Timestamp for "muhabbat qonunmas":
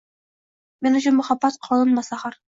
1.17-2.09